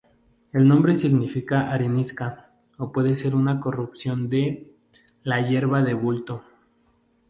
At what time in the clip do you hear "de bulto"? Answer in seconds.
5.83-6.43